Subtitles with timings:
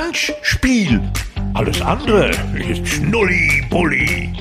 [0.00, 1.02] Handspiel.
[1.54, 4.32] Alles andere ist Schnulli-Bulli.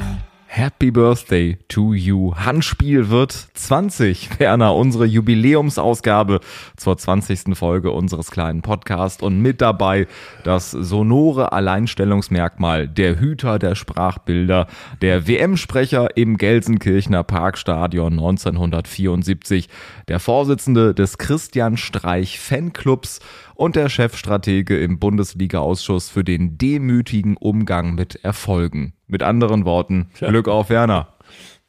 [0.45, 2.33] Happy Birthday to you.
[2.35, 6.41] Handspiel wird 20, Werner, unsere Jubiläumsausgabe
[6.77, 7.55] zur 20.
[7.55, 10.07] Folge unseres kleinen Podcasts und mit dabei
[10.43, 14.67] das sonore Alleinstellungsmerkmal, der Hüter der Sprachbilder,
[15.01, 19.69] der WM-Sprecher im Gelsenkirchener Parkstadion 1974,
[20.07, 23.19] der Vorsitzende des Christian Streich Fanclubs
[23.57, 28.93] und der Chefstratege im Bundesliga-Ausschuss für den demütigen Umgang mit Erfolgen.
[29.07, 30.29] Mit anderen Worten, Tja.
[30.29, 31.15] Glück auf Werner.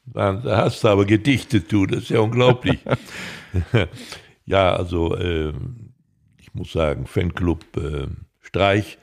[0.05, 2.79] Da hast du aber gedichtet, du, das ist ja unglaublich.
[4.45, 5.51] ja, also äh,
[6.37, 8.07] ich muss sagen, Fanclub äh,
[8.39, 8.98] Streich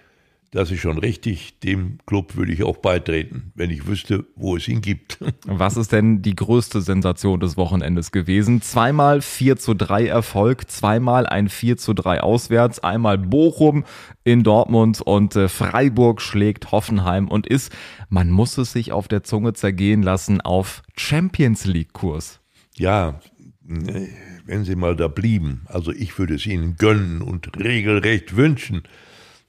[0.57, 1.61] das ist schon richtig.
[1.61, 5.19] Dem Club würde ich auch beitreten, wenn ich wüsste, wo es ihn gibt.
[5.47, 8.63] Was ist denn die größte Sensation des Wochenendes gewesen?
[8.63, 13.85] Zweimal 4 zu 3 Erfolg, zweimal ein 4 zu 3 auswärts, einmal Bochum
[14.25, 17.71] in Dortmund und äh, Freiburg schlägt Hoffenheim und ist,
[18.09, 22.41] man muss es sich auf der Zunge zergehen lassen, auf Champions League Kurs.
[22.77, 23.21] Ja,
[23.63, 24.09] ne,
[24.47, 25.67] wenn sie mal da blieben.
[25.67, 28.85] Also ich würde es ihnen gönnen und regelrecht wünschen.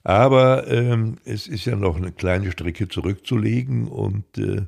[0.07, 4.61] Aber ähm, es ist ja noch eine kleine Strecke zurückzulegen und äh,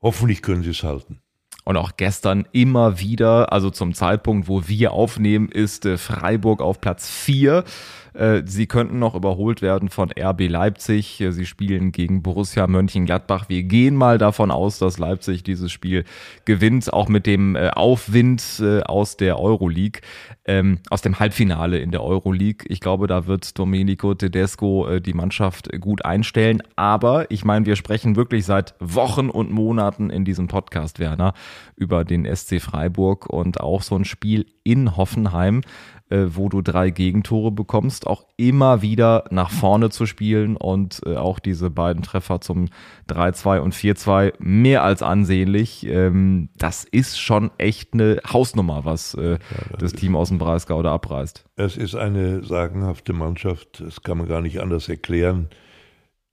[0.00, 1.18] hoffentlich können sie es halten.
[1.64, 6.80] Und auch gestern immer wieder, also zum Zeitpunkt, wo wir aufnehmen, ist äh, Freiburg auf
[6.80, 7.64] Platz 4.
[8.14, 11.20] Äh, sie könnten noch überholt werden von RB Leipzig.
[11.20, 13.48] Äh, sie spielen gegen Borussia Mönchengladbach.
[13.48, 16.04] Wir gehen mal davon aus, dass Leipzig dieses Spiel
[16.44, 18.30] gewinnt, auch mit dem äh, Aufwind
[18.84, 20.00] aus der Euroleague,
[20.44, 22.66] ähm, aus dem Halbfinale in der Euroleague.
[22.68, 26.62] Ich glaube, da wird Domenico Tedesco die Mannschaft gut einstellen.
[26.76, 31.34] Aber ich meine, wir sprechen wirklich seit Wochen und Monaten in diesem Podcast, Werner,
[31.76, 35.62] über den SC Freiburg und auch so ein Spiel in Hoffenheim
[36.10, 41.16] äh, wo du drei Gegentore bekommst, auch immer wieder nach vorne zu spielen und äh,
[41.16, 42.66] auch diese beiden Treffer zum
[43.08, 45.86] 3-2 und 4-2 mehr als ansehnlich.
[45.86, 49.38] Ähm, das ist schon echt eine Hausnummer, was äh, ja,
[49.78, 51.44] das Team aus dem Breisgau da abreißt.
[51.56, 55.48] Es ist eine sagenhafte Mannschaft, das kann man gar nicht anders erklären.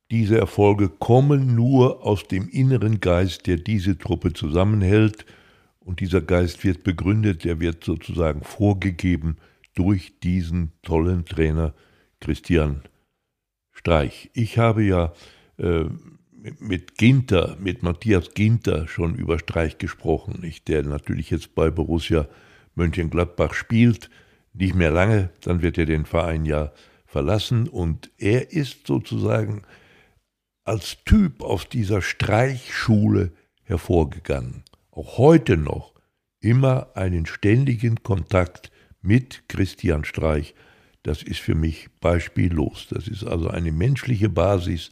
[0.09, 5.25] Diese Erfolge kommen nur aus dem inneren Geist, der diese Truppe zusammenhält.
[5.81, 9.37] Und dieser Geist wird begründet, der wird sozusagen vorgegeben
[9.77, 11.75] durch diesen tollen Trainer
[12.19, 12.81] Christian
[13.71, 14.31] Streich.
[14.33, 15.13] Ich habe ja
[15.57, 15.85] äh,
[16.59, 20.67] mit Ginter, mit Matthias Ginter schon über Streich gesprochen, nicht?
[20.67, 22.27] der natürlich jetzt bei Borussia
[22.73, 24.09] Mönchengladbach spielt,
[24.53, 26.71] nicht mehr lange, dann wird er den Verein ja
[27.05, 29.61] verlassen und er ist sozusagen
[30.63, 33.31] als Typ aus dieser Streichschule
[33.63, 34.63] hervorgegangen.
[34.89, 35.93] Auch heute noch
[36.39, 38.71] immer einen ständigen Kontakt
[39.07, 40.53] mit Christian Streich,
[41.03, 42.87] das ist für mich beispiellos.
[42.89, 44.91] Das ist also eine menschliche Basis,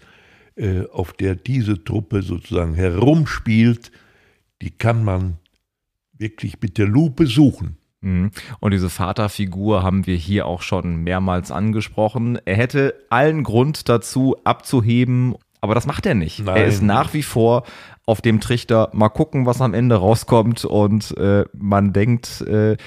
[0.56, 3.92] äh, auf der diese Truppe sozusagen herumspielt,
[4.62, 5.38] die kann man
[6.18, 7.78] wirklich mit der Lupe suchen.
[8.00, 8.32] Mhm.
[8.62, 12.40] Und diese Vaterfigur haben wir hier auch schon mehrmals angesprochen.
[12.46, 16.40] Er hätte allen Grund dazu abzuheben, aber das macht er nicht.
[16.40, 16.56] Nein.
[16.56, 17.64] Er ist nach wie vor
[18.06, 20.64] auf dem Trichter, mal gucken, was am Ende rauskommt.
[20.64, 22.78] Und äh, man denkt, äh,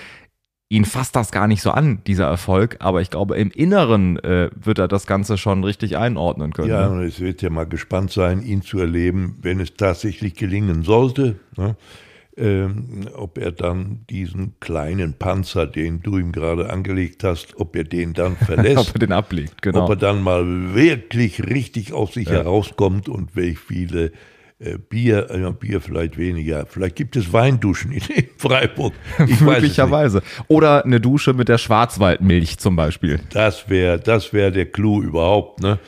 [0.71, 4.51] ihn fasst das gar nicht so an, dieser Erfolg, aber ich glaube, im Inneren äh,
[4.55, 6.69] wird er das Ganze schon richtig einordnen können.
[6.69, 7.01] Ja, ne?
[7.01, 11.37] und es wird ja mal gespannt sein, ihn zu erleben, wenn es tatsächlich gelingen sollte.
[11.57, 11.77] Ne?
[12.37, 17.85] Ähm, ob er dann diesen kleinen Panzer, den du ihm gerade angelegt hast, ob er
[17.85, 18.77] den dann verlässt.
[18.77, 19.85] ob er den ablegt, genau.
[19.85, 22.35] Ob er dann mal wirklich richtig aus sich ja.
[22.35, 24.13] herauskommt und welch viele
[24.59, 26.67] Bier, äh, Bier vielleicht weniger.
[26.67, 28.03] Vielleicht gibt es Weinduschen in
[28.37, 28.93] Freiburg.
[29.27, 30.23] Ich Möglicherweise.
[30.49, 33.21] Oder eine Dusche mit der Schwarzwaldmilch zum Beispiel.
[33.31, 35.61] Das wäre das wär der Clou überhaupt.
[35.61, 35.79] Ne?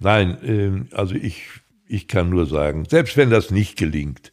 [0.00, 1.42] Nein, äh, also ich,
[1.86, 4.32] ich kann nur sagen, selbst wenn das nicht gelingt,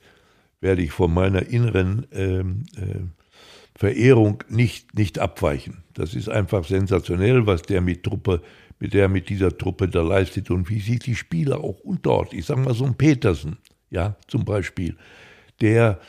[0.61, 3.01] werde ich von meiner inneren ähm, äh,
[3.75, 5.83] Verehrung nicht, nicht abweichen.
[5.93, 8.41] Das ist einfach sensationell, was der mit Truppe,
[8.79, 12.33] mit der mit dieser Truppe da leistet und wie sich die Spieler auch und dort,
[12.33, 13.57] ich sage mal so ein Petersen,
[13.93, 14.97] ja, zum Beispiel,
[15.61, 15.99] der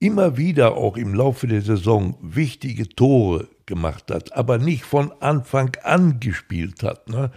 [0.00, 5.76] immer wieder auch im Laufe der Saison wichtige Tore gemacht hat, aber nicht von Anfang
[5.84, 7.08] an gespielt hat.
[7.08, 7.30] Ne?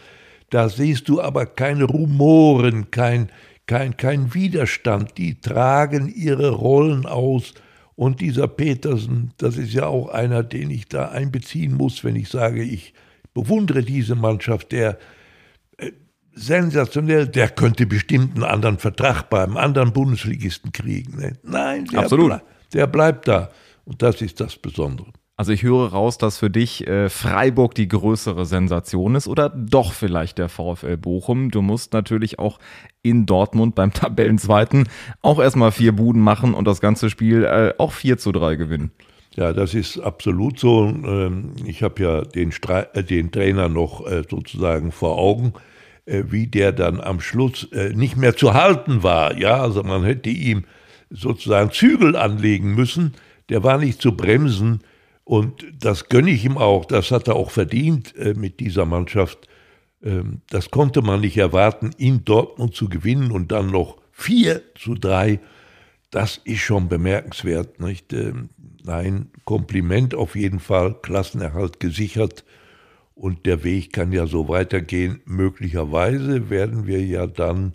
[0.50, 3.30] Da siehst du aber keine Rumoren, kein,
[3.66, 5.18] kein, kein Widerstand.
[5.18, 7.54] Die tragen ihre Rollen aus.
[7.96, 12.30] Und dieser Petersen, das ist ja auch einer, den ich da einbeziehen muss, wenn ich
[12.30, 12.94] sage, ich
[13.34, 14.98] bewundere diese Mannschaft, der
[16.34, 21.18] sensationell, der könnte bestimmt einen anderen Vertrag beim anderen Bundesligisten kriegen.
[21.18, 21.34] Ne?
[21.44, 22.30] Nein, der, Absolut.
[22.30, 22.42] Ble
[22.74, 23.50] der bleibt da.
[23.84, 25.12] Und das ist das Besondere.
[25.42, 29.92] Also ich höre raus, dass für dich äh, Freiburg die größere Sensation ist oder doch
[29.92, 31.50] vielleicht der VfL Bochum.
[31.50, 32.60] Du musst natürlich auch
[33.02, 34.88] in Dortmund beim Tabellenzweiten
[35.24, 38.92] auch erstmal vier Buden machen und das ganze Spiel äh, auch 4 zu 3 gewinnen.
[39.36, 40.86] Ja, das ist absolut so.
[40.86, 45.54] Ähm, ich habe ja den, Stre äh, den Trainer noch äh, sozusagen vor Augen,
[46.06, 49.38] wie der dann am Schluss nicht mehr zu halten war.
[49.38, 50.66] Ja, also man hätte ihm
[51.10, 53.14] sozusagen Zügel anlegen müssen.
[53.50, 54.82] Der war nicht zu bremsen
[55.24, 59.48] und das gönne ich ihm auch, das hat er auch verdient äh, mit dieser Mannschaft.
[60.04, 64.96] Ähm, das konnte man nicht erwarten, in Dortmund zu gewinnen und dann noch 4 zu
[64.96, 65.40] 3.
[66.10, 67.80] Das ist schon bemerkenswert.
[67.80, 68.12] Nicht?
[68.14, 68.50] Ähm,
[68.84, 72.44] nein, Kompliment auf jeden Fall, Klassenerhalt gesichert.
[73.22, 75.22] Und der Weg kann ja so weitergehen.
[75.26, 77.74] Möglicherweise werden wir ja dann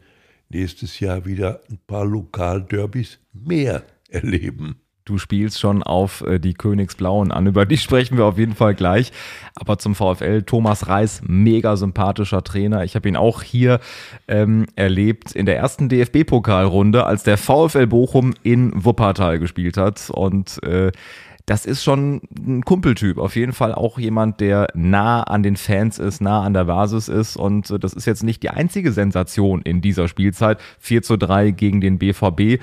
[0.48, 4.80] nächstes Jahr wieder ein paar Lokalderbys mehr erleben.
[5.04, 7.46] Du spielst schon auf äh, die Königsblauen an.
[7.46, 9.12] Über die sprechen wir auf jeden Fall gleich.
[9.54, 12.82] Aber zum VfL, Thomas Reis, mega sympathischer Trainer.
[12.82, 13.78] Ich habe ihn auch hier
[14.26, 20.10] ähm, erlebt in der ersten DFB-Pokalrunde, als der VfL Bochum in Wuppertal gespielt hat.
[20.10, 20.90] Und äh,
[21.46, 23.18] das ist schon ein Kumpeltyp.
[23.18, 27.08] Auf jeden Fall auch jemand, der nah an den Fans ist, nah an der Basis
[27.08, 27.36] ist.
[27.36, 30.58] Und äh, das ist jetzt nicht die einzige Sensation in dieser Spielzeit.
[30.80, 32.60] 4 zu 3 gegen den BVB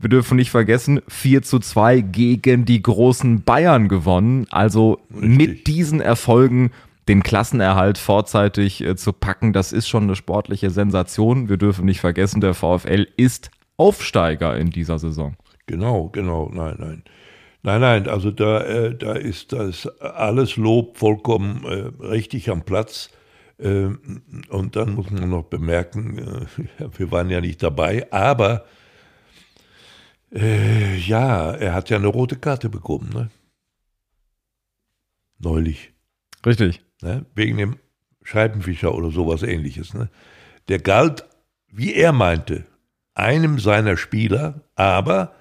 [0.00, 4.46] wir dürfen nicht vergessen, 4 zu 2 gegen die großen Bayern gewonnen.
[4.50, 5.36] Also Richtig.
[5.36, 6.70] mit diesen Erfolgen
[7.06, 11.48] den Klassenerhalt vorzeitig äh, zu packen, das ist schon eine sportliche Sensation.
[11.48, 15.34] Wir dürfen nicht vergessen, der VfL ist Aufsteiger in dieser Saison.
[15.66, 17.02] Genau, genau, nein, nein.
[17.62, 23.10] Nein, nein, also da, äh, da ist das alles Lob vollkommen äh, richtig am Platz.
[23.58, 28.64] Ähm, und dann muss man noch bemerken, äh, wir waren ja nicht dabei, aber
[30.32, 33.30] äh, ja, er hat ja eine rote Karte bekommen, ne?
[35.38, 35.92] Neulich.
[36.44, 36.82] Richtig.
[37.02, 37.24] Ne?
[37.34, 37.76] Wegen dem
[38.22, 39.94] Scheibenfischer oder sowas ähnliches.
[39.94, 40.10] Ne?
[40.68, 41.24] Der galt,
[41.68, 42.66] wie er meinte,
[43.14, 45.34] einem seiner Spieler, aber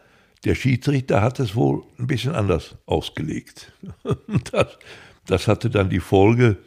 [0.45, 3.71] der Schiedsrichter hat es wohl ein bisschen anders ausgelegt.
[4.51, 4.77] Das,
[5.25, 6.57] das hatte dann die Folge.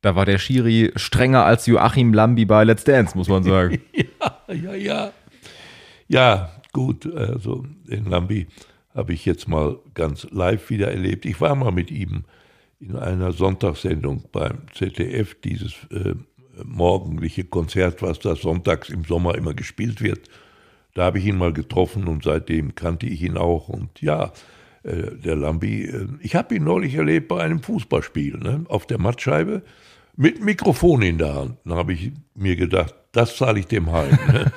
[0.00, 3.80] Da war der Schiri strenger als Joachim Lambi bei Let's Dance, muss man sagen.
[3.92, 5.12] ja, ja, ja.
[6.08, 7.12] Ja, gut.
[7.14, 8.46] Also den Lambi
[8.94, 11.26] habe ich jetzt mal ganz live wieder erlebt.
[11.26, 12.24] Ich war mal mit ihm
[12.80, 16.14] in einer Sonntagssendung beim ZDF, dieses äh,
[16.64, 20.28] morgendliche Konzert, was da sonntags im Sommer immer gespielt wird.
[20.94, 23.68] Da habe ich ihn mal getroffen und seitdem kannte ich ihn auch.
[23.68, 24.32] Und ja,
[24.82, 28.98] äh, der Lambi, äh, ich habe ihn neulich erlebt bei einem Fußballspiel ne, auf der
[28.98, 29.62] Mattscheibe
[30.16, 31.58] mit Mikrofon in der Hand.
[31.64, 34.18] Dann habe ich mir gedacht, das zahle ich dem heim.
[34.32, 34.52] Ne?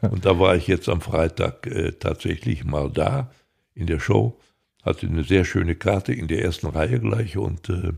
[0.10, 3.30] und da war ich jetzt am Freitag äh, tatsächlich mal da
[3.74, 4.38] in der Show,
[4.82, 7.92] hatte eine sehr schöne Karte in der ersten Reihe gleich und äh,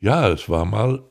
[0.00, 1.02] ja, es war mal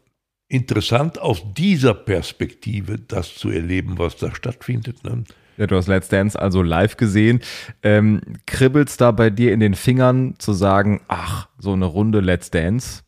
[0.53, 5.03] interessant aus dieser Perspektive das zu erleben, was da stattfindet.
[5.03, 5.23] Ne?
[5.57, 7.41] Ja, du hast Let's Dance also live gesehen.
[7.81, 12.51] Ähm, kribbelt's da bei dir in den Fingern zu sagen, ach, so eine Runde Let's
[12.51, 13.01] Dance,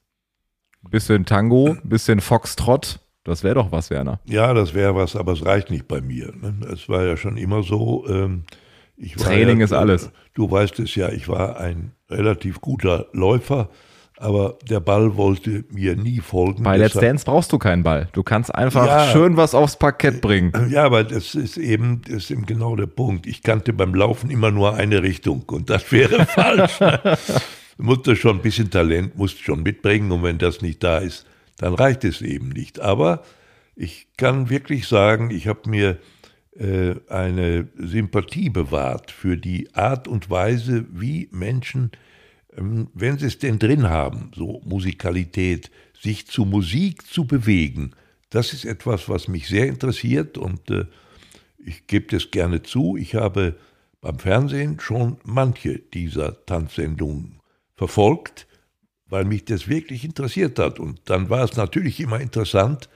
[0.89, 4.19] bisschen Tango, bisschen Foxtrott, das wäre doch was, Werner.
[4.25, 6.31] Ja, das wäre was, aber es reicht nicht bei mir.
[6.39, 6.55] Ne?
[6.71, 8.07] Es war ja schon immer so.
[8.07, 8.43] Ähm,
[9.17, 10.11] Training ja, ist alles.
[10.33, 13.69] Du weißt es ja, ich war ein relativ guter Läufer,
[14.17, 16.63] aber der Ball wollte mir nie folgen.
[16.63, 18.07] Bei Let's Dance brauchst du keinen Ball.
[18.13, 20.53] Du kannst einfach ja, schön was aufs Parkett bringen.
[20.69, 23.27] Ja, aber das ist eben, das ist eben genau der Punkt.
[23.27, 26.79] Ich kannte beim Laufen immer nur eine Richtung und das wäre falsch.
[26.79, 31.25] Du musst schon ein bisschen Talent, musst schon mitbringen und wenn das nicht da ist,
[31.57, 32.79] dann reicht es eben nicht.
[32.79, 33.23] Aber
[33.75, 35.97] ich kann wirklich sagen, ich habe mir
[36.57, 41.91] äh, eine Sympathie bewahrt für die Art und Weise, wie Menschen,
[42.57, 47.91] wenn sie es denn drin haben, so Musikalität, sich zu Musik zu bewegen.
[48.29, 50.85] Das ist etwas, was mich sehr interessiert und äh,
[51.57, 52.97] ich gebe das gerne zu.
[52.97, 53.55] Ich habe
[54.01, 57.39] beim Fernsehen schon manche dieser Tanzsendungen
[57.75, 58.47] verfolgt
[59.07, 60.79] weil mich das wirklich interessiert hat.
[60.79, 62.89] Und dann war es natürlich immer interessant,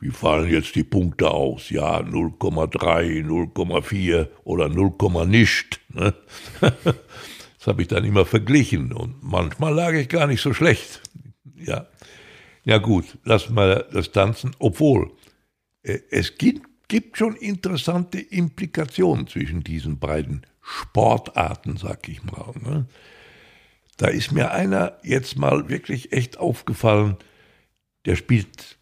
[0.00, 1.70] wie fallen jetzt die Punkte aus?
[1.70, 5.80] Ja, 0,3, 0,4 oder 0, nicht.
[5.92, 6.14] Ne?
[7.64, 11.00] Das habe ich dann immer verglichen und manchmal lag ich gar nicht so schlecht.
[11.56, 11.86] Ja,
[12.62, 14.54] ja gut, lassen wir das tanzen.
[14.58, 15.12] Obwohl,
[15.82, 22.52] äh, es gibt, gibt schon interessante Implikationen zwischen diesen beiden Sportarten, sag ich mal.
[22.60, 22.84] Ne?
[23.96, 27.16] Da ist mir einer jetzt mal wirklich echt aufgefallen,
[28.04, 28.76] der spielt,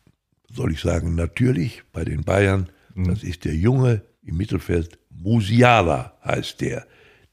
[0.53, 2.69] soll ich sagen, natürlich bei den Bayern.
[2.97, 3.05] Mhm.
[3.05, 6.85] Das ist der Junge im Mittelfeld, Musiala heißt der.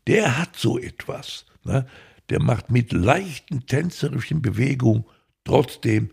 [0.09, 1.45] Der hat so etwas.
[1.63, 1.85] Ne?
[2.29, 5.05] der macht mit leichten tänzerischen Bewegungen
[5.43, 6.11] trotzdem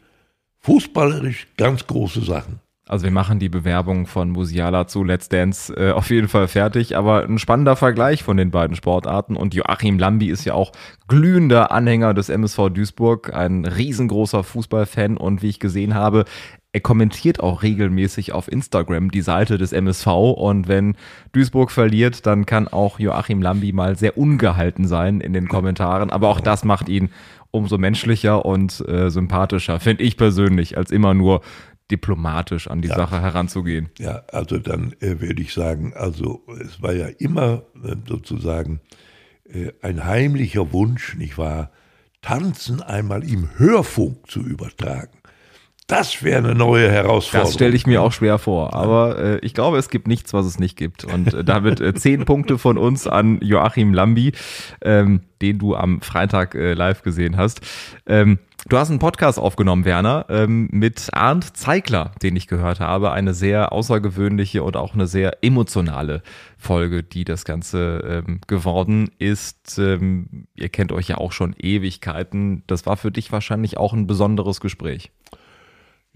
[0.61, 2.61] fußballerisch ganz große Sachen.
[2.89, 6.97] Also wir machen die Bewerbung von Musiala zu Let's Dance äh, auf jeden Fall fertig,
[6.97, 10.71] aber ein spannender Vergleich von den beiden Sportarten und Joachim Lambi ist ja auch
[11.09, 16.27] glühender Anhänger des MSV Duisburg, ein riesengroßer Fußballfan und wie ich gesehen habe,
[16.77, 20.95] er kommentiert auch regelmäßig auf Instagram die Seite des MSV und wenn
[21.33, 26.29] Duisburg verliert, dann kann auch Joachim Lambi mal sehr ungehalten sein in den Kommentaren, aber
[26.29, 27.09] auch das macht ihn
[27.51, 31.41] umso menschlicher und äh, sympathischer, finde ich persönlich, als immer nur
[31.91, 32.97] diplomatisch an die ja.
[32.97, 33.89] Sache heranzugehen.
[33.99, 38.81] Ja, also dann äh, würde ich sagen, also es war ja immer äh, sozusagen
[39.49, 41.71] äh, ein heimlicher Wunsch, nicht wahr,
[42.21, 45.17] Tanzen einmal im Hörfunk zu übertragen.
[45.87, 47.47] Das wäre eine neue Herausforderung.
[47.47, 48.75] Das stelle ich mir auch schwer vor.
[48.75, 51.05] Aber äh, ich glaube, es gibt nichts, was es nicht gibt.
[51.05, 54.33] Und äh, damit äh, zehn Punkte von uns an Joachim Lambi,
[54.83, 57.61] ähm, den du am Freitag äh, live gesehen hast.
[58.05, 63.13] Ähm, du hast einen Podcast aufgenommen, Werner, ähm, mit Arndt Zeigler, den ich gehört habe.
[63.13, 66.23] Eine sehr außergewöhnliche und auch eine sehr emotionale
[66.59, 69.79] Folge, die das Ganze ähm, geworden ist.
[69.79, 72.65] Ähm, ihr kennt euch ja auch schon Ewigkeiten.
[72.67, 75.13] Das war für dich wahrscheinlich auch ein besonderes Gespräch.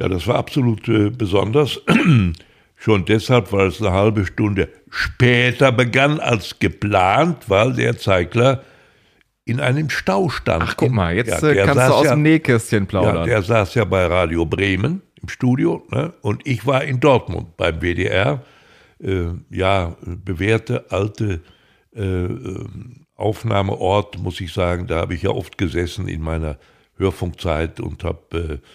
[0.00, 1.80] Ja, das war absolut äh, besonders.
[2.76, 8.62] Schon deshalb, weil es eine halbe Stunde später begann als geplant, weil der Zeigler
[9.44, 10.64] in einem Stau stand.
[10.66, 13.16] Ach, guck mal, jetzt ja, äh, kannst du aus ja, dem Nähkästchen plaudern.
[13.16, 16.14] Ja, der saß ja bei Radio Bremen im Studio ne?
[16.22, 18.42] und ich war in Dortmund beim WDR.
[19.02, 21.42] Äh, ja, bewährte alte
[21.94, 22.64] äh, äh,
[23.16, 24.86] Aufnahmeort, muss ich sagen.
[24.86, 26.56] Da habe ich ja oft gesessen in meiner
[26.96, 28.66] Hörfunkzeit und habe äh,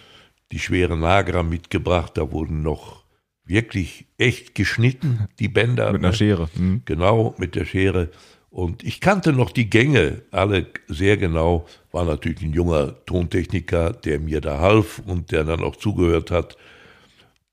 [0.52, 2.16] die schweren Lagerer mitgebracht.
[2.16, 3.04] Da wurden noch
[3.44, 5.92] wirklich echt geschnitten, die Bänder.
[5.92, 6.14] mit einer ne?
[6.14, 6.48] Schere.
[6.54, 6.82] Mhm.
[6.84, 8.10] Genau, mit der Schere.
[8.50, 11.66] Und ich kannte noch die Gänge alle sehr genau.
[11.92, 16.56] War natürlich ein junger Tontechniker, der mir da half und der dann auch zugehört hat.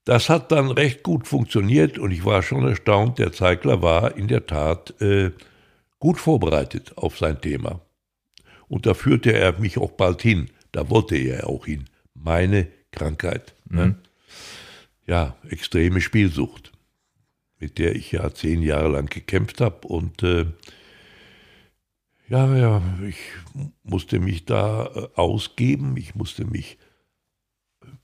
[0.04, 3.18] Das hat dann recht gut funktioniert und ich war schon erstaunt.
[3.18, 5.30] Der Zeigler war in der Tat äh,
[5.98, 7.80] gut vorbereitet auf sein Thema.
[8.68, 10.50] Und da führte er mich auch bald hin.
[10.72, 11.84] Da wollte er auch hin.
[12.14, 13.54] Meine Krankheit.
[13.68, 13.86] Ne?
[13.86, 13.94] Mhm.
[15.06, 16.72] Ja, extreme Spielsucht,
[17.58, 19.86] mit der ich ja zehn Jahre lang gekämpft habe.
[19.86, 20.46] Und äh,
[22.28, 23.18] ja, ja, ich
[23.82, 26.78] musste mich da äh, ausgeben, ich musste mich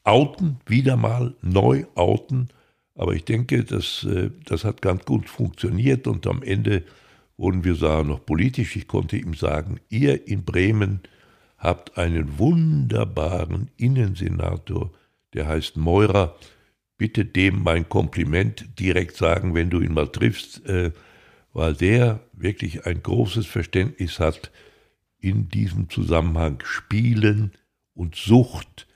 [0.05, 2.49] outen, wieder mal neu outen.
[2.95, 6.85] Aber ich denke, das, äh, das hat ganz gut funktioniert und am Ende
[7.39, 8.77] wurden wir sogar noch politisch.
[8.77, 11.01] Ich konnte ihm sagen, ihr in Bremen
[11.61, 14.91] habt einen wunderbaren Innensenator,
[15.35, 16.37] der heißt Meurer.
[16.97, 20.91] Bitte dem mein Kompliment direkt sagen, wenn du ihn mal triffst, äh,
[21.53, 24.51] weil der wirklich ein großes Verständnis hat
[25.19, 27.53] in diesem Zusammenhang Spielen
[27.95, 28.87] und Sucht,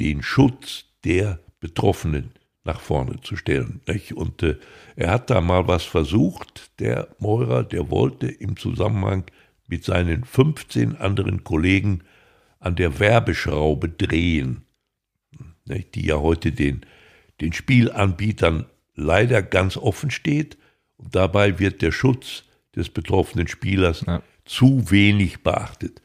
[0.00, 2.32] den Schutz der Betroffenen
[2.64, 3.80] nach vorne zu stellen.
[3.86, 4.12] Nicht?
[4.14, 4.56] Und äh,
[4.96, 9.24] er hat da mal was versucht, der Meurer, der wollte im Zusammenhang
[9.66, 12.02] mit seinen 15 anderen Kollegen
[12.60, 14.64] an der Werbeschraube drehen,
[15.66, 16.82] die ja heute den,
[17.40, 20.56] den Spielanbietern leider ganz offen steht.
[20.96, 22.44] Und dabei wird der Schutz
[22.74, 24.22] des betroffenen Spielers ja.
[24.44, 26.00] zu wenig beachtet.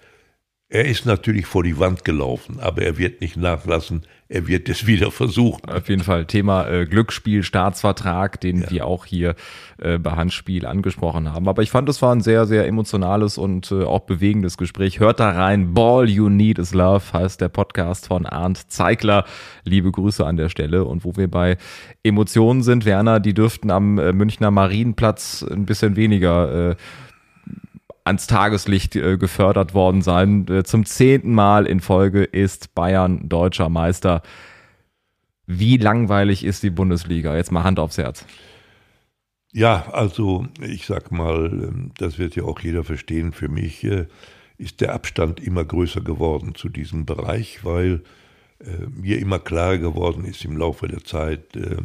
[0.74, 4.88] Er ist natürlich vor die Wand gelaufen, aber er wird nicht nachlassen, er wird es
[4.88, 5.70] wieder versuchen.
[5.70, 8.72] Auf jeden Fall Thema äh, Glücksspiel, Staatsvertrag, den ja.
[8.72, 9.36] wir auch hier
[9.80, 11.50] äh, bei Handspiel angesprochen haben.
[11.50, 15.02] Aber ich fand, es war ein sehr, sehr emotionales und äh, auch bewegendes Gespräch.
[15.02, 15.74] Hört da rein.
[15.74, 19.26] Ball You Need is Love heißt der Podcast von Arndt Zeigler.
[19.66, 20.86] Liebe Grüße an der Stelle.
[20.86, 21.58] Und wo wir bei
[22.02, 26.76] Emotionen sind, Werner, die dürften am äh, Münchner Marienplatz ein bisschen weniger äh,
[28.04, 30.48] ans Tageslicht äh, gefördert worden sein.
[30.48, 34.22] Äh, zum zehnten Mal in Folge ist Bayern deutscher Meister.
[35.46, 37.36] Wie langweilig ist die Bundesliga?
[37.36, 38.26] Jetzt mal Hand aufs Herz.
[39.54, 43.34] Ja, also ich sag mal, ähm, das wird ja auch jeder verstehen.
[43.34, 44.08] Für mich äh,
[44.58, 48.02] ist der Abstand immer größer geworden zu diesem Bereich, weil
[48.60, 51.78] äh, mir immer klarer geworden ist im Laufe der Zeit, äh,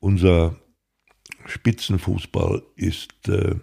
[0.00, 0.56] unser
[1.46, 3.56] Spitzenfußball ist äh,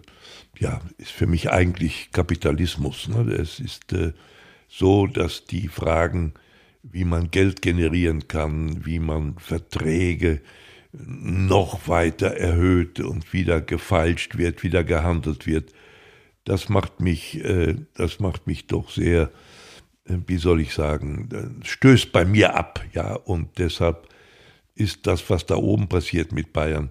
[0.58, 3.08] ja, ist für mich eigentlich Kapitalismus.
[3.08, 3.32] Ne?
[3.32, 4.12] Es ist äh,
[4.68, 6.34] so, dass die Fragen,
[6.82, 10.40] wie man Geld generieren kann, wie man Verträge
[10.92, 15.72] noch weiter erhöht und wieder gefeilscht wird, wieder gehandelt wird,
[16.44, 19.30] das macht mich, äh, das macht mich doch sehr,
[20.06, 24.08] äh, wie soll ich sagen, äh, stößt bei mir ab, ja, und deshalb
[24.74, 26.90] ist das, was da oben passiert mit Bayern,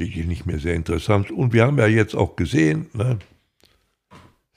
[0.00, 1.30] wirklich nicht mehr sehr interessant.
[1.30, 3.18] Und wir haben ja jetzt auch gesehen, ne,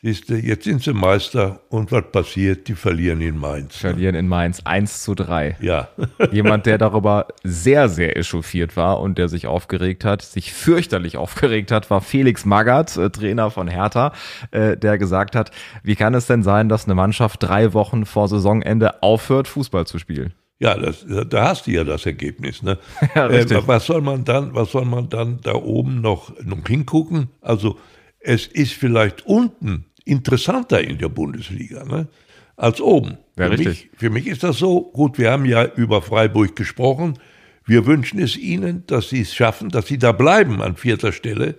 [0.06, 2.68] Siehst du, jetzt sind sie Meister und was passiert?
[2.68, 3.82] Die verlieren in Mainz.
[3.82, 3.92] Ne?
[3.92, 5.56] Verlieren in Mainz 1 zu 3.
[5.62, 5.88] Ja.
[6.34, 11.72] Jemand, der darüber sehr, sehr echauffiert war und der sich aufgeregt hat, sich fürchterlich aufgeregt
[11.72, 14.12] hat, war Felix Magath, äh, Trainer von Hertha,
[14.52, 15.52] äh, der gesagt hat,
[15.84, 20.00] wie kann es denn sein, dass eine Mannschaft drei Wochen vor Saisonende aufhört, Fußball zu
[20.00, 20.34] spielen?
[20.60, 22.62] Ja, das, da hast du ja das Ergebnis.
[22.62, 22.78] Ne?
[23.16, 23.58] Ja, richtig.
[23.58, 27.30] Äh, was soll man dann, was soll man dann da oben noch, noch hingucken?
[27.42, 27.78] Also
[28.20, 32.08] es ist vielleicht unten interessanter in der Bundesliga ne?
[32.56, 33.18] als oben.
[33.38, 33.68] Ja, für, richtig.
[33.68, 34.92] mich, für mich ist das so.
[34.92, 37.20] Gut, wir haben ja über Freiburg gesprochen.
[37.66, 41.56] Wir wünschen es ihnen, dass sie es schaffen, dass sie da bleiben an vierter Stelle.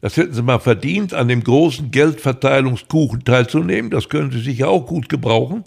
[0.00, 3.90] Das hätten sie mal verdient, an dem großen Geldverteilungskuchen teilzunehmen.
[3.90, 5.64] Das können sie sicher auch gut gebrauchen.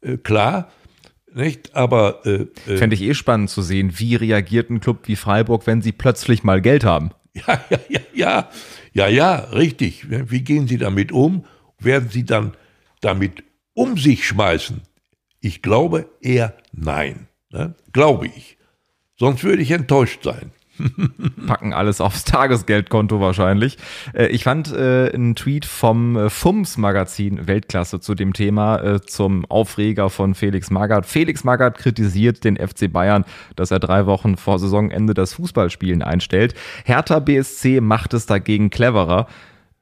[0.00, 0.70] Äh, klar.
[1.34, 1.74] Nicht?
[1.74, 5.66] Aber äh, äh, Fände ich eh spannend zu sehen, wie reagiert ein Club wie Freiburg,
[5.66, 7.10] wenn sie plötzlich mal Geld haben.
[7.34, 8.48] Ja, ja, ja, ja,
[8.92, 10.06] ja, ja, richtig.
[10.08, 11.44] Wie gehen Sie damit um?
[11.80, 12.52] Werden Sie dann
[13.00, 14.82] damit um sich schmeißen?
[15.40, 17.26] Ich glaube eher nein.
[17.50, 17.74] Ne?
[17.92, 18.56] Glaube ich.
[19.16, 20.52] Sonst würde ich enttäuscht sein.
[21.46, 23.78] packen alles aufs Tagesgeldkonto wahrscheinlich.
[24.12, 29.00] Äh, ich fand äh, einen Tweet vom äh, FUMS Magazin Weltklasse zu dem Thema äh,
[29.00, 31.06] zum Aufreger von Felix Magath.
[31.06, 33.24] Felix Magath kritisiert den FC Bayern,
[33.56, 36.54] dass er drei Wochen vor Saisonende das Fußballspielen einstellt.
[36.84, 39.26] Hertha BSC macht es dagegen cleverer.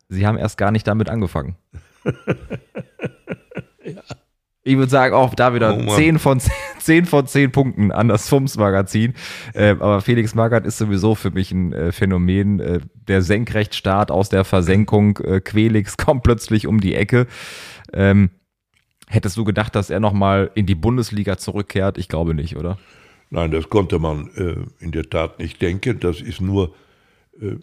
[0.08, 1.56] Sie haben erst gar nicht damit angefangen.
[4.64, 5.96] Ich würde sagen, auch da wieder Oh Mann.
[5.96, 9.14] 10 von 10, 10 von 10 Punkten an das FUMS-Magazin.
[9.54, 12.60] Äh, aber Felix Magath ist sowieso für mich ein äh, Phänomen.
[12.60, 15.18] Äh, der Senkrechtstart aus der Versenkung.
[15.18, 17.26] Äh, Quelix kommt plötzlich um die Ecke.
[17.92, 18.30] Ähm,
[19.08, 21.98] hättest du gedacht, dass er nochmal in die Bundesliga zurückkehrt?
[21.98, 22.78] Ich glaube nicht, oder?
[23.30, 25.98] Nein, das konnte man äh, in der Tat nicht denken.
[25.98, 26.74] Das ist nur
[27.40, 27.56] äh,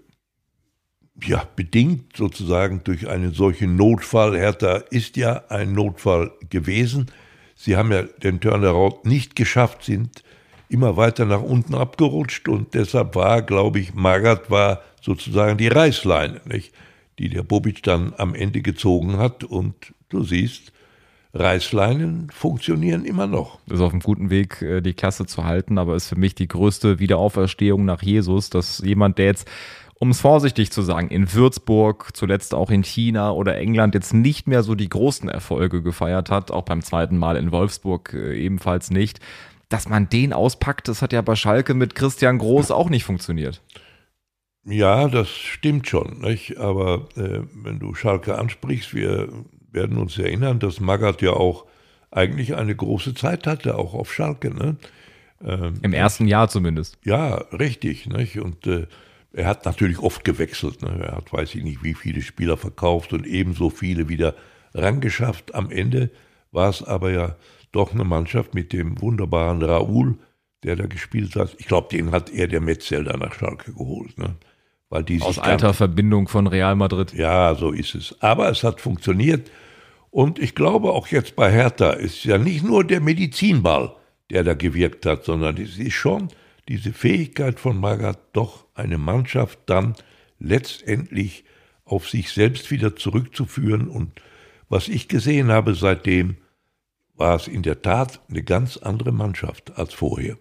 [1.23, 4.37] ja, bedingt sozusagen durch einen solchen Notfall.
[4.37, 7.07] Hertha ist ja ein Notfall gewesen.
[7.55, 10.23] Sie haben ja den Turnaround nicht geschafft, sind
[10.69, 16.41] immer weiter nach unten abgerutscht und deshalb war, glaube ich, Magath war sozusagen die Reißleine,
[16.45, 16.73] nicht?
[17.17, 19.43] die der Bobic dann am Ende gezogen hat.
[19.43, 20.71] Und du siehst,
[21.33, 23.59] Reißleinen funktionieren immer noch.
[23.67, 26.47] Ist auf einem guten Weg, äh, die Klasse zu halten, aber ist für mich die
[26.47, 29.47] größte Wiederauferstehung nach Jesus, dass jemand, der jetzt
[29.99, 34.47] um es vorsichtig zu sagen, in Würzburg, zuletzt auch in China oder England jetzt nicht
[34.47, 38.91] mehr so die großen Erfolge gefeiert hat, auch beim zweiten Mal in Wolfsburg äh, ebenfalls
[38.91, 39.19] nicht.
[39.67, 43.61] Dass man den auspackt, das hat ja bei Schalke mit Christian Groß auch nicht funktioniert.
[44.63, 46.21] Ja, das stimmt schon.
[46.21, 46.57] Nicht?
[46.57, 49.29] Aber äh, wenn du Schalke ansprichst, wir
[49.71, 51.65] werden uns erinnern, dass Magath ja auch
[52.09, 54.53] eigentlich eine große Zeit hatte, auch auf Schalke.
[54.53, 54.77] Ne?
[55.43, 56.97] Ähm, Im ersten Jahr zumindest.
[57.03, 58.07] ja, richtig.
[58.07, 58.39] Nicht?
[58.39, 58.87] Und äh,
[59.33, 60.81] er hat natürlich oft gewechselt.
[60.81, 61.03] Ne?
[61.03, 64.35] Er hat, weiß ich nicht, wie viele Spieler verkauft und ebenso viele wieder
[64.73, 65.55] rangeschafft.
[65.55, 66.09] Am Ende
[66.51, 67.35] war es aber ja
[67.71, 70.17] doch eine Mannschaft mit dem wunderbaren Raoul,
[70.63, 71.55] der da gespielt hat.
[71.59, 74.17] Ich glaube, den hat er der Metzelder nach Schalke geholt.
[74.17, 74.35] Ne?
[74.89, 77.13] Weil die Aus alter Verbindung von Real Madrid.
[77.13, 78.15] ja, so ist es.
[78.21, 79.51] Aber es hat funktioniert.
[80.09, 83.93] Und ich glaube auch jetzt bei Hertha ist ja nicht nur der Medizinball,
[84.31, 86.29] der da gewirkt hat, sondern es ist schon
[86.67, 89.95] diese Fähigkeit von Magath, doch eine Mannschaft dann
[90.39, 91.43] letztendlich
[91.85, 93.87] auf sich selbst wieder zurückzuführen.
[93.87, 94.21] Und
[94.69, 96.37] was ich gesehen habe seitdem,
[97.15, 100.37] war es in der Tat eine ganz andere Mannschaft als vorher.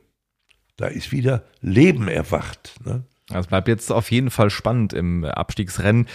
[0.76, 2.74] Da ist wieder Leben erwacht.
[2.84, 3.04] Ne?
[3.32, 6.06] Es bleibt jetzt auf jeden Fall spannend im Abstiegsrennen.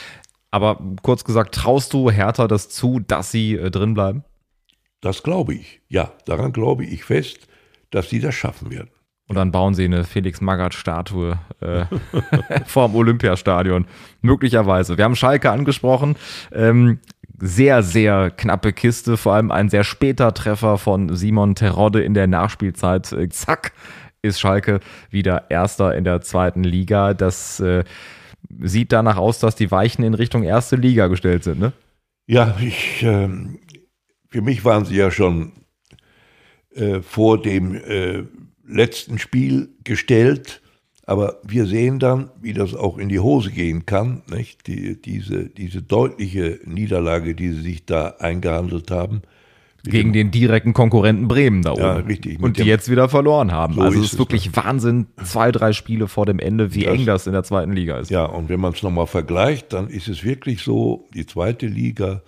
[0.52, 4.24] Aber kurz gesagt, traust du Hertha das zu, dass sie äh, drin bleiben?
[5.02, 5.82] Das glaube ich.
[5.90, 7.48] Ja, daran glaube ich fest,
[7.90, 8.90] dass sie das schaffen werden.
[9.34, 11.86] Und dann bauen sie eine Felix Magath-Statue äh,
[12.68, 13.88] vorm Olympiastadion.
[14.22, 14.96] Möglicherweise.
[15.00, 16.18] Wir haben Schalke angesprochen.
[16.52, 17.00] Ähm,
[17.40, 22.28] sehr, sehr knappe Kiste, vor allem ein sehr später Treffer von Simon Terodde in der
[22.28, 23.12] Nachspielzeit.
[23.12, 23.72] Äh, zack,
[24.22, 27.16] ist Schalke wieder Erster in der zweiten Liga.
[27.16, 27.86] Das äh,
[28.60, 31.74] sieht danach aus, dass die Weichen in Richtung erste Liga gestellt sind, ne?
[32.28, 33.58] Ja, ich, ähm,
[34.30, 35.54] für mich waren sie ja schon
[36.76, 38.26] äh, vor dem äh,
[38.68, 40.62] letzten Spiel gestellt,
[41.06, 44.68] aber wir sehen dann, wie das auch in die Hose gehen kann, nicht?
[44.68, 49.22] Die, diese, diese deutliche Niederlage, die sie sich da eingehandelt haben.
[49.86, 51.82] Gegen den direkten Konkurrenten Bremen da oben.
[51.82, 52.42] Ja, richtig.
[52.42, 53.74] Und die dem- jetzt wieder verloren haben.
[53.74, 56.94] So also ist es ist wirklich Wahnsinn, zwei, drei Spiele vor dem Ende, wie Das-
[56.98, 58.10] eng das in der zweiten Liga ist.
[58.10, 62.22] Ja, und wenn man es nochmal vergleicht, dann ist es wirklich so, die zweite Liga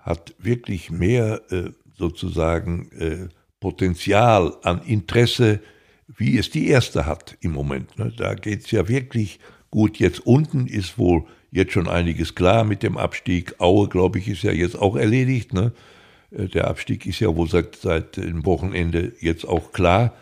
[0.00, 3.28] hat wirklich mehr äh, sozusagen äh,
[3.60, 5.60] Potenzial an Interesse,
[6.08, 7.98] wie es die erste hat im Moment.
[7.98, 8.12] Ne?
[8.16, 9.40] Da geht es ja wirklich
[9.70, 13.56] Gut, jetzt unten ist wohl jetzt schon einiges klar mit dem Abstieg.
[13.58, 15.52] Aue, glaube ich, ist ja jetzt auch erledigt.
[15.52, 15.72] Ne?
[16.30, 20.14] Äh, der Abstieg ist ja wohl seit, seit dem Wochenende jetzt auch klar.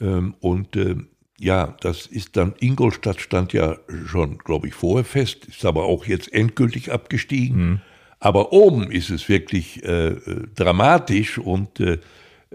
[0.00, 0.96] Ähm, und äh,
[1.38, 6.06] ja, das ist dann, Ingolstadt stand ja schon, glaube ich, vorher fest, ist aber auch
[6.06, 7.56] jetzt endgültig abgestiegen.
[7.56, 7.80] Mhm.
[8.20, 11.98] Aber oben ist es wirklich äh, äh dramatisch und äh,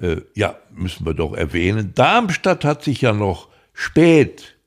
[0.01, 1.93] äh, ja, müssen wir doch erwähnen.
[1.95, 4.57] Darmstadt hat sich ja noch spät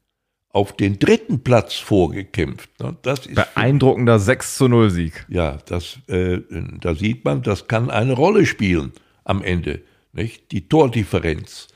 [0.53, 2.71] auf den dritten Platz vorgekämpft.
[2.81, 2.97] Ne?
[3.03, 5.27] Das ist Beeindruckender 6 zu 0 Sieg.
[5.29, 6.41] Ja, das, äh,
[6.81, 8.93] da sieht man, das kann eine Rolle spielen
[9.25, 9.83] am Ende.
[10.13, 10.51] Nicht?
[10.51, 11.69] Die Tordifferenz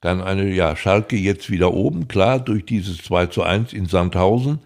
[0.00, 4.60] kann eine, ja, Schalke jetzt wieder oben, klar, durch dieses 2 zu 1 in Sandhausen.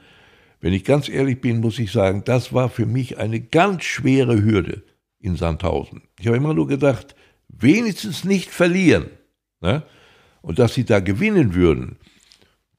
[0.60, 4.42] Wenn ich ganz ehrlich bin, muss ich sagen, das war für mich eine ganz schwere
[4.42, 4.82] Hürde
[5.18, 6.02] in Sandhausen.
[6.20, 7.16] Ich habe immer nur gedacht,
[7.58, 9.10] wenigstens nicht verlieren.
[9.60, 9.82] Ne?
[10.42, 11.96] Und dass sie da gewinnen würden.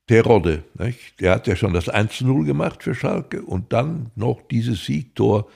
[0.07, 1.19] Terodde, nicht?
[1.21, 5.49] der hat ja schon das 1-0 gemacht für Schalke und dann noch dieses Siegtor,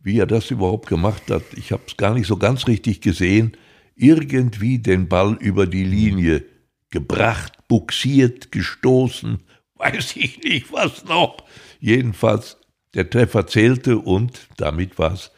[0.00, 1.44] wie er das überhaupt gemacht hat.
[1.56, 3.56] Ich habe es gar nicht so ganz richtig gesehen.
[3.94, 6.44] Irgendwie den Ball über die Linie
[6.90, 9.38] gebracht, buxiert, gestoßen,
[9.74, 11.36] weiß ich nicht was noch.
[11.78, 12.56] Jedenfalls,
[12.94, 15.30] der Treffer zählte und damit war es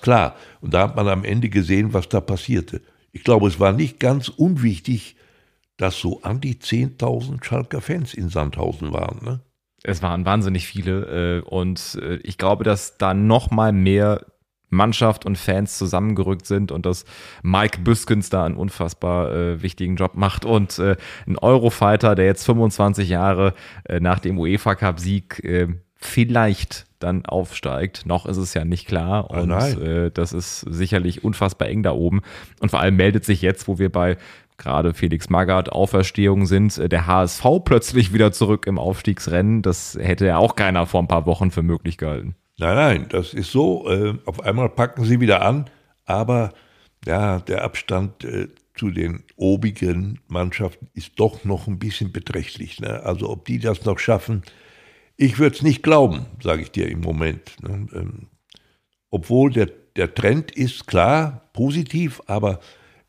[0.00, 0.36] klar.
[0.60, 2.82] Und da hat man am Ende gesehen, was da passierte.
[3.12, 5.16] Ich glaube, es war nicht ganz unwichtig,
[5.76, 9.24] dass so an die 10.000 Schalker Fans in Sandhausen waren.
[9.24, 9.40] Ne?
[9.82, 14.26] Es waren wahnsinnig viele äh, und äh, ich glaube, dass da noch mal mehr
[14.68, 17.04] Mannschaft und Fans zusammengerückt sind und dass
[17.42, 22.44] Mike Büskens da einen unfassbar äh, wichtigen Job macht und äh, ein Eurofighter, der jetzt
[22.44, 28.06] 25 Jahre äh, nach dem UEFA Cup Sieg äh, vielleicht dann aufsteigt.
[28.06, 31.92] Noch ist es ja nicht klar ah, und äh, das ist sicherlich unfassbar eng da
[31.92, 32.20] oben
[32.60, 34.16] und vor allem meldet sich jetzt, wo wir bei
[34.58, 39.62] gerade Felix Magath Auferstehung sind, äh, der HSV plötzlich wieder zurück im Aufstiegsrennen.
[39.62, 42.36] Das hätte ja auch keiner vor ein paar Wochen für möglich gehalten.
[42.58, 43.88] Nein, nein, das ist so.
[43.88, 45.70] Äh, auf einmal packen sie wieder an,
[46.04, 46.52] aber
[47.06, 52.80] ja, der Abstand äh, zu den obigen Mannschaften ist doch noch ein bisschen beträchtlich.
[52.80, 53.02] Ne?
[53.02, 54.42] Also ob die das noch schaffen,
[55.20, 57.62] ich würde es nicht glauben, sage ich dir im Moment.
[57.62, 57.86] Ne?
[57.92, 58.28] Ähm,
[59.10, 62.60] obwohl der, der Trend ist klar, positiv, aber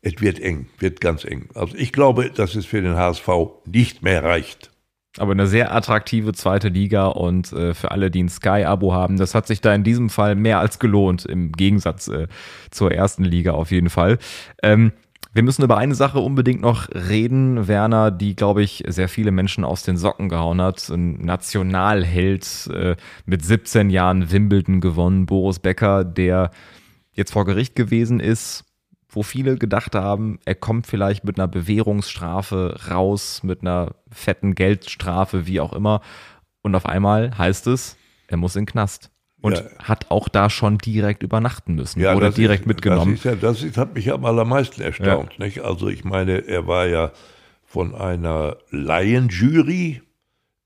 [0.02, 1.48] es wird eng, wird ganz eng.
[1.54, 3.28] Also ich glaube, dass es für den HSV
[3.64, 4.70] nicht mehr reicht.
[5.16, 9.34] Aber eine sehr attraktive zweite Liga und äh, für alle, die ein Sky-Abo haben, das
[9.34, 12.28] hat sich da in diesem Fall mehr als gelohnt, im Gegensatz äh,
[12.70, 14.18] zur ersten Liga auf jeden Fall.
[14.62, 14.92] Ähm,
[15.32, 19.64] wir müssen über eine Sache unbedingt noch reden, Werner, die, glaube ich, sehr viele Menschen
[19.64, 20.88] aus den Socken gehauen hat.
[20.90, 26.50] Ein Nationalheld äh, mit 17 Jahren Wimbledon gewonnen, Boris Becker, der
[27.12, 28.64] jetzt vor Gericht gewesen ist
[29.12, 35.46] wo viele gedacht haben, er kommt vielleicht mit einer Bewährungsstrafe raus, mit einer fetten Geldstrafe,
[35.46, 36.00] wie auch immer.
[36.62, 39.11] Und auf einmal heißt es, er muss in den Knast.
[39.42, 39.64] Und ja.
[39.80, 43.10] hat auch da schon direkt übernachten müssen ja, oder direkt ist, mitgenommen.
[43.10, 45.34] Das, ist ja, das ist, hat mich am allermeisten erstaunt.
[45.36, 45.44] Ja.
[45.44, 45.60] Nicht?
[45.62, 47.10] Also ich meine, er war ja
[47.64, 50.00] von einer Laienjury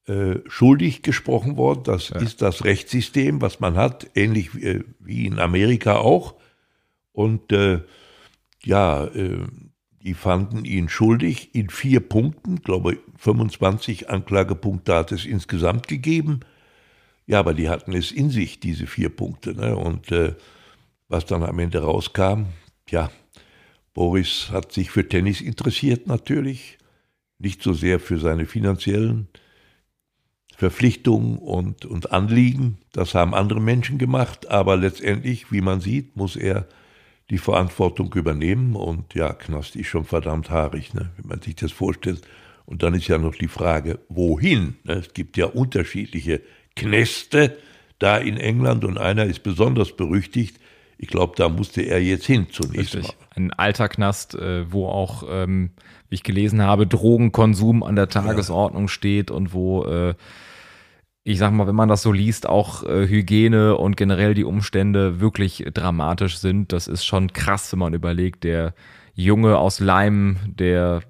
[0.06, 1.84] äh, schuldig gesprochen worden.
[1.84, 6.34] Das ist das Rechtssystem, was man hat, ähnlich wie, äh, wie in Amerika auch.
[7.12, 7.80] Und äh,
[8.62, 9.46] ja, äh,
[10.02, 16.40] die fanden ihn schuldig in vier Punkten, glaube 25 Anklagepunkte hat es insgesamt gegeben.
[17.26, 19.54] Ja, aber die hatten es in sich, diese vier Punkte.
[19.54, 19.76] Ne?
[19.76, 20.34] Und äh,
[21.08, 22.46] was dann am Ende rauskam,
[22.88, 23.10] ja,
[23.94, 26.78] Boris hat sich für Tennis interessiert natürlich,
[27.38, 29.28] nicht so sehr für seine finanziellen
[30.56, 32.78] Verpflichtungen und, und Anliegen.
[32.92, 36.66] Das haben andere Menschen gemacht, aber letztendlich, wie man sieht, muss er
[37.30, 41.72] die Verantwortung übernehmen und ja, Knast ist schon verdammt haarig, ne, wenn man sich das
[41.72, 42.22] vorstellt.
[42.64, 44.76] Und dann ist ja noch die Frage, wohin?
[44.84, 44.94] Ne?
[44.94, 46.40] Es gibt ja unterschiedliche
[46.76, 47.56] Knäste
[47.98, 50.58] da in England und einer ist besonders berüchtigt.
[50.98, 53.02] Ich glaube, da musste er jetzt hin zunächst Richtig.
[53.18, 53.26] mal.
[53.34, 55.70] Ein alter Knast, äh, wo auch, ähm,
[56.08, 58.88] wie ich gelesen habe, Drogenkonsum an der Tagesordnung ja.
[58.88, 60.14] steht und wo äh,
[61.28, 65.18] ich sag mal, wenn man das so liest, auch äh, Hygiene und generell die Umstände
[65.18, 66.72] wirklich dramatisch sind.
[66.72, 68.74] Das ist schon krass, wenn man überlegt, der
[69.12, 71.02] Junge aus Leim, der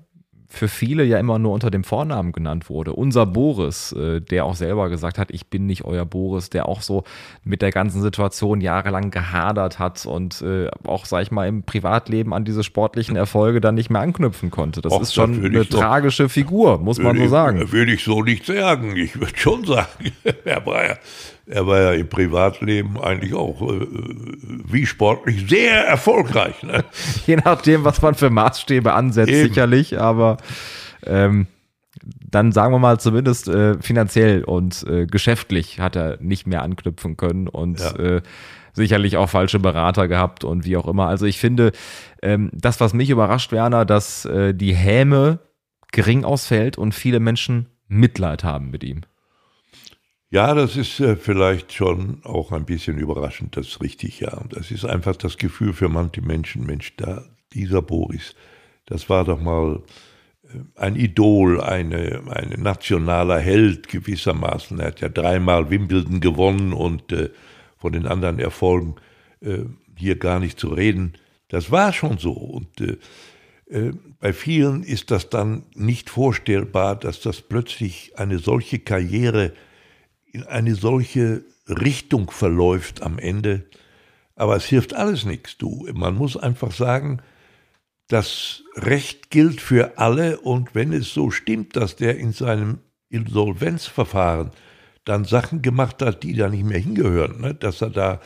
[0.48, 2.92] für viele ja immer nur unter dem Vornamen genannt wurde.
[2.92, 6.82] Unser Boris, äh, der auch selber gesagt hat, ich bin nicht euer Boris, der auch
[6.82, 7.04] so
[7.44, 12.32] mit der ganzen Situation jahrelang gehadert hat und äh, auch, sag ich mal, im Privatleben
[12.32, 14.82] an diese sportlichen Erfolge dann nicht mehr anknüpfen konnte.
[14.82, 17.72] Das Och, ist schon eine so, tragische Figur, muss man so sagen.
[17.72, 18.96] Würde ich so nicht sagen.
[18.96, 20.12] Ich würde schon sagen,
[20.44, 20.96] er war ja
[21.46, 23.86] er war ja im Privatleben eigentlich auch äh,
[24.64, 26.62] wie sportlich sehr erfolgreich.
[26.62, 26.84] Ne?
[27.26, 29.48] Je nachdem, was man für Maßstäbe ansetzt, Eben.
[29.48, 30.38] sicherlich, aber
[31.04, 31.46] ähm,
[32.04, 37.16] dann sagen wir mal zumindest äh, finanziell und äh, geschäftlich hat er nicht mehr anknüpfen
[37.16, 37.96] können und ja.
[37.96, 38.22] äh,
[38.72, 41.08] sicherlich auch falsche Berater gehabt und wie auch immer.
[41.08, 41.72] Also ich finde,
[42.22, 45.38] ähm, das, was mich überrascht, Werner, dass äh, die Häme
[45.92, 49.02] gering ausfällt und viele Menschen Mitleid haben mit ihm.
[50.36, 54.38] Ja, das ist äh, vielleicht schon auch ein bisschen überraschend, das ist richtig, ja.
[54.50, 58.34] Das ist einfach das Gefühl für manche Menschen, Mensch, da, dieser Boris,
[58.84, 59.80] das war doch mal
[60.42, 64.78] äh, ein Idol, eine, ein nationaler Held gewissermaßen.
[64.78, 67.30] Er hat ja dreimal Wimbledon gewonnen und äh,
[67.78, 68.96] von den anderen Erfolgen
[69.40, 69.60] äh,
[69.96, 71.14] hier gar nicht zu reden.
[71.48, 72.32] Das war schon so.
[72.32, 72.98] Und äh,
[73.70, 79.54] äh, bei vielen ist das dann nicht vorstellbar, dass das plötzlich eine solche Karriere
[80.36, 83.64] in eine solche Richtung verläuft am Ende.
[84.34, 85.88] Aber es hilft alles nichts, du.
[85.94, 87.22] Man muss einfach sagen,
[88.08, 94.50] das Recht gilt für alle und wenn es so stimmt, dass der in seinem Insolvenzverfahren
[95.04, 97.54] dann Sachen gemacht hat, die da nicht mehr hingehören, ne?
[97.54, 98.20] dass er da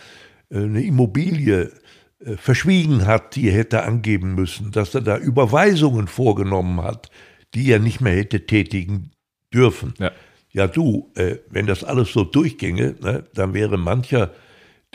[0.50, 1.70] äh, eine Immobilie
[2.18, 7.10] äh, verschwiegen hat, die er hätte angeben müssen, dass er da Überweisungen vorgenommen hat,
[7.54, 9.12] die er nicht mehr hätte tätigen
[9.52, 9.94] dürfen.
[9.98, 10.10] Ja,
[10.52, 14.32] ja du, äh, wenn das alles so durchginge, ne, dann wäre mancher,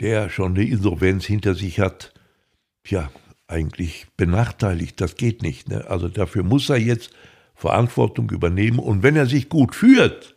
[0.00, 2.12] der schon eine Insolvenz hinter sich hat,
[2.86, 3.10] ja,
[3.48, 5.00] eigentlich benachteiligt.
[5.00, 5.68] Das geht nicht.
[5.68, 5.88] Ne?
[5.88, 7.10] Also dafür muss er jetzt
[7.54, 8.78] Verantwortung übernehmen.
[8.78, 10.34] Und wenn er sich gut führt,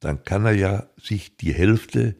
[0.00, 2.16] dann kann er ja sich die Hälfte,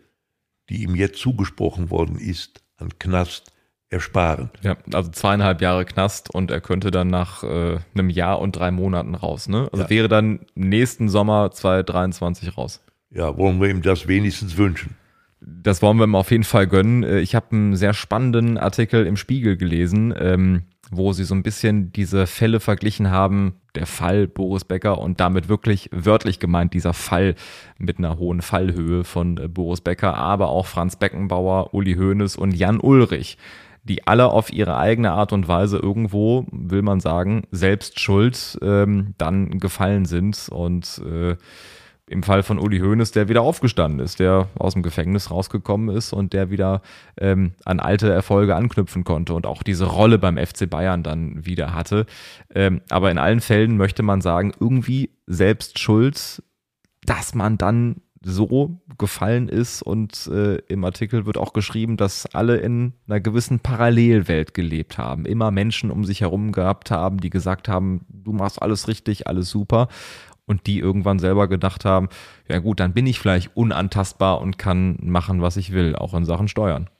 [0.69, 3.53] die ihm jetzt zugesprochen worden ist, an Knast
[3.89, 4.51] ersparen.
[4.63, 8.71] Ja, also zweieinhalb Jahre Knast und er könnte dann nach äh, einem Jahr und drei
[8.71, 9.49] Monaten raus.
[9.49, 9.69] Ne?
[9.73, 9.91] Also ja.
[9.91, 12.83] wäre dann nächsten Sommer 2023 raus.
[13.11, 14.97] Ja, wollen wir ihm das wenigstens wünschen.
[15.41, 17.05] Das wollen wir ihm auf jeden Fall gönnen.
[17.05, 21.43] Äh, ich habe einen sehr spannenden Artikel im Spiegel gelesen, ähm, wo sie so ein
[21.43, 26.95] bisschen diese Fälle verglichen haben, der Fall Boris Becker und damit wirklich wörtlich gemeint dieser
[26.95, 27.35] Fall
[27.79, 32.53] mit einer hohen Fallhöhe von äh, Boris Becker, aber auch Franz Beckenbauer, Uli Hoeneß und
[32.53, 33.39] Jan Ulrich,
[33.89, 39.15] die alle auf ihre eigene Art und Weise irgendwo, will man sagen, selbst schuld ähm,
[39.19, 41.37] dann gefallen sind und äh,
[42.09, 46.13] im Fall von Uli Hoeneß, der wieder aufgestanden ist, der aus dem Gefängnis rausgekommen ist
[46.13, 46.83] und der wieder
[47.17, 51.75] ähm, an alte Erfolge anknüpfen konnte und auch diese Rolle beim FC Bayern dann wieder
[51.75, 52.07] hatte.
[52.55, 56.43] Ähm, aber in allen Fällen möchte man sagen, irgendwie selbst schuld,
[57.05, 62.57] dass man dann so gefallen ist und äh, im Artikel wird auch geschrieben, dass alle
[62.57, 67.69] in einer gewissen Parallelwelt gelebt haben, immer Menschen um sich herum gehabt haben, die gesagt
[67.69, 69.87] haben, du machst alles richtig, alles super
[70.45, 72.09] und die irgendwann selber gedacht haben,
[72.49, 76.25] ja gut, dann bin ich vielleicht unantastbar und kann machen, was ich will, auch in
[76.25, 76.91] Sachen Steuern.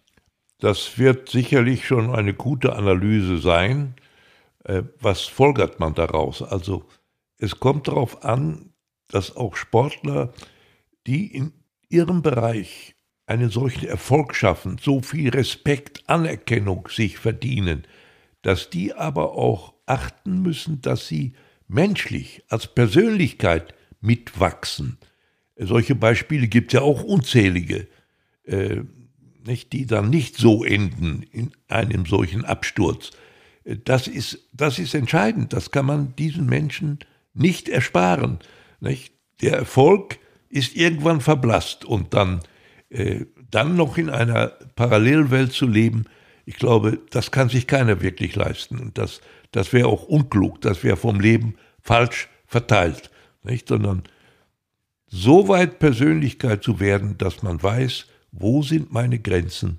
[0.61, 3.95] Das wird sicherlich schon eine gute Analyse sein.
[4.65, 6.41] Äh, was folgert man daraus?
[6.41, 6.85] Also
[7.39, 8.71] es kommt darauf an,
[9.09, 10.33] dass auch Sportler,
[11.07, 11.53] die in
[11.89, 12.95] ihrem Bereich
[13.27, 17.85] einen solchen Erfolg schaffen, so viel Respekt, Anerkennung sich verdienen,
[18.43, 21.33] dass die aber auch achten müssen, dass sie
[21.69, 24.99] menschlich, als Persönlichkeit mitwachsen.
[25.57, 27.89] Solche Beispiele gibt es ja auch unzählige,
[28.45, 28.83] äh,
[29.45, 33.13] nicht, die dann nicht so enden in einem solchen Absturz.
[33.85, 35.53] Das ist, das ist entscheidend.
[35.53, 36.99] Das kann man diesen Menschen
[37.35, 38.39] nicht ersparen.
[38.81, 39.15] Nicht?
[39.41, 42.41] Der Erfolg ist irgendwann verblasst und dann,
[42.91, 46.05] äh, dann noch in einer Parallelwelt zu leben,
[46.45, 48.79] ich glaube, das kann sich keiner wirklich leisten.
[48.79, 53.11] Und das, das wäre auch unklug, das wäre vom Leben falsch verteilt,
[53.43, 53.69] nicht?
[53.69, 54.05] sondern
[55.09, 59.79] so weit Persönlichkeit zu werden, dass man weiß, wo sind meine Grenzen,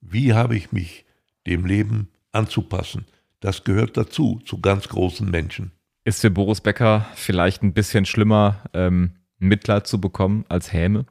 [0.00, 1.04] wie habe ich mich
[1.46, 3.06] dem Leben anzupassen.
[3.40, 5.72] Das gehört dazu, zu ganz großen Menschen.
[6.04, 9.12] Ist für Boris Becker vielleicht ein bisschen schlimmer, ähm,
[9.48, 11.06] Mitleid zu bekommen als Häme?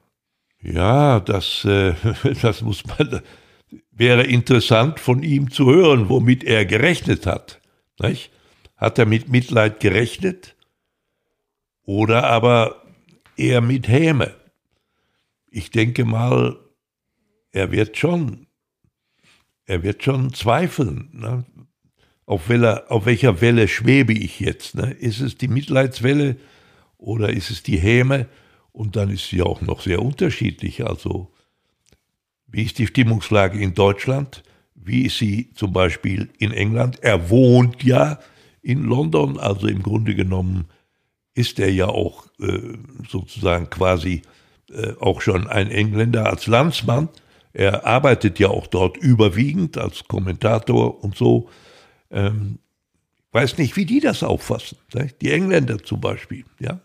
[0.61, 1.93] Ja, das, äh,
[2.41, 3.21] das muss man,
[3.91, 7.61] wäre interessant von ihm zu hören, womit er gerechnet hat.
[7.99, 8.31] Nicht?
[8.77, 10.55] Hat er mit Mitleid gerechnet
[11.83, 12.83] oder aber
[13.37, 14.33] eher mit Häme?
[15.49, 16.57] Ich denke mal,
[17.51, 18.47] er wird schon,
[19.65, 21.09] er wird schon zweifeln.
[21.13, 21.45] Ne?
[22.25, 24.75] Auf, welcher, auf welcher Welle schwebe ich jetzt?
[24.75, 24.91] Ne?
[24.91, 26.37] Ist es die Mitleidswelle
[27.01, 28.27] oder ist es die Häme?
[28.71, 30.85] Und dann ist sie auch noch sehr unterschiedlich.
[30.85, 31.33] Also,
[32.47, 34.43] wie ist die Stimmungslage in Deutschland?
[34.75, 37.03] Wie ist sie zum Beispiel in England?
[37.03, 38.19] Er wohnt ja
[38.61, 39.37] in London.
[39.39, 40.65] Also im Grunde genommen
[41.33, 42.77] ist er ja auch äh,
[43.09, 44.21] sozusagen quasi
[44.69, 47.09] äh, auch schon ein Engländer als Landsmann.
[47.53, 51.49] Er arbeitet ja auch dort überwiegend als Kommentator und so.
[52.09, 52.59] Ähm,
[53.31, 54.77] weiß nicht, wie die das auffassen.
[55.21, 56.79] Die Engländer zum Beispiel, ja.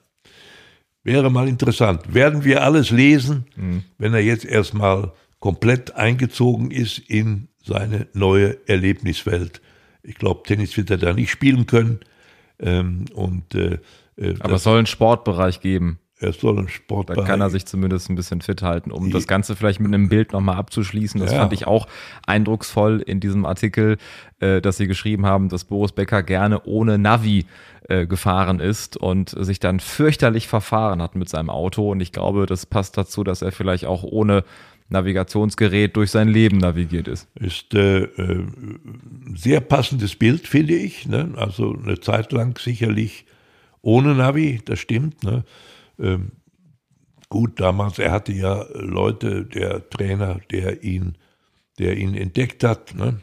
[1.07, 2.15] Wäre mal interessant.
[2.15, 3.85] Werden wir alles lesen, mhm.
[3.97, 9.61] wenn er jetzt erstmal komplett eingezogen ist in seine neue Erlebniswelt.
[10.03, 12.01] Ich glaube, Tennis wird er da nicht spielen können.
[12.59, 13.79] Ähm, und, äh,
[14.17, 16.01] äh Aber es soll einen Sportbereich geben.
[16.19, 17.25] Es soll einen Sportbereich.
[17.25, 20.09] Da kann er sich zumindest ein bisschen fit halten, um das Ganze vielleicht mit einem
[20.09, 21.21] Bild nochmal abzuschließen.
[21.21, 21.41] Das ja.
[21.41, 21.87] fand ich auch
[22.27, 23.99] eindrucksvoll in diesem Artikel,
[24.41, 27.45] äh, dass sie geschrieben haben, dass Boris Becker gerne ohne Navi
[27.89, 31.91] äh, gefahren ist und sich dann fürchterlich verfahren hat mit seinem Auto.
[31.91, 34.45] Und ich glaube, das passt dazu, dass er vielleicht auch ohne
[34.89, 37.29] Navigationsgerät durch sein Leben navigiert ist.
[37.35, 38.47] Ist äh, äh,
[39.35, 41.07] sehr passendes Bild, finde ich.
[41.07, 41.35] Ne?
[41.37, 43.27] Also eine Zeit lang sicherlich
[43.83, 45.23] ohne Navi, das stimmt.
[45.25, 45.45] Ne?
[45.99, 46.33] Ähm,
[47.29, 51.17] gut, damals, er hatte ja Leute, der Trainer, der ihn,
[51.79, 52.95] der ihn entdeckt hat.
[52.95, 53.21] Ne?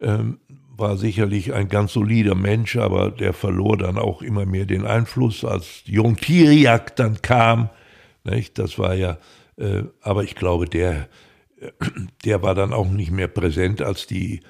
[0.00, 0.38] Ähm,
[0.76, 5.44] war sicherlich ein ganz solider Mensch, aber der verlor dann auch immer mehr den Einfluss,
[5.44, 7.70] als Jung Tiriak dann kam.
[8.24, 8.58] Nicht?
[8.58, 9.18] Das war ja,
[9.56, 11.08] äh, aber ich glaube, der,
[12.24, 14.40] der war dann auch nicht mehr präsent, als die,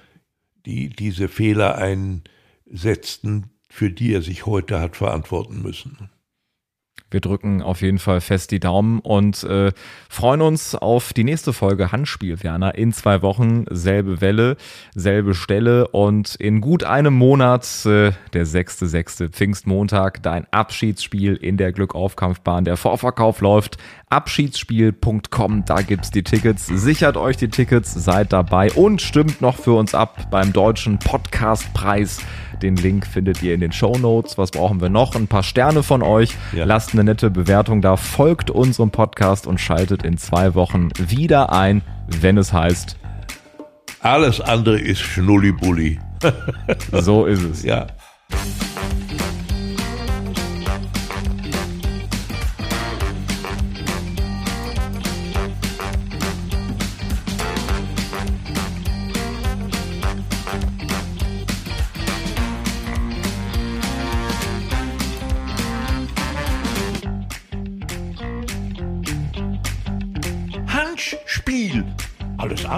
[0.66, 6.10] die diese Fehler einsetzten, für die er sich heute hat verantworten müssen.
[7.14, 9.70] Wir drücken auf jeden Fall fest die Daumen und äh,
[10.08, 12.74] freuen uns auf die nächste Folge Handspiel, Werner.
[12.74, 14.56] In zwei Wochen selbe Welle,
[14.96, 19.28] selbe Stelle und in gut einem Monat, äh, der 6.6.
[19.28, 22.64] Pfingstmontag, dein Abschiedsspiel in der Glückaufkampfbahn.
[22.64, 23.76] Der Vorverkauf läuft.
[24.10, 26.66] Abschiedsspiel.com, da gibt's die Tickets.
[26.66, 32.18] Sichert euch die Tickets, seid dabei und stimmt noch für uns ab beim deutschen Podcastpreis
[32.64, 34.38] den Link findet ihr in den Show Notes.
[34.38, 35.14] Was brauchen wir noch?
[35.14, 36.30] Ein paar Sterne von euch.
[36.54, 36.64] Ja.
[36.64, 37.96] Lasst eine nette Bewertung da.
[37.96, 42.96] Folgt unserem Podcast und schaltet in zwei Wochen wieder ein, wenn es heißt.
[44.00, 45.98] Alles andere ist Schnullibulli.
[46.92, 47.64] so ist es.
[47.64, 47.86] Ja.